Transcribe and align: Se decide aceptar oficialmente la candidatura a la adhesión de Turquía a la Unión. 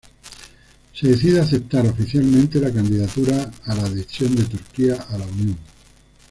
Se 0.95 1.07
decide 1.07 1.41
aceptar 1.41 1.85
oficialmente 1.85 2.59
la 2.59 2.73
candidatura 2.73 3.51
a 3.65 3.75
la 3.75 3.83
adhesión 3.83 4.35
de 4.35 4.45
Turquía 4.45 4.95
a 4.99 5.15
la 5.15 5.27
Unión. 5.27 5.57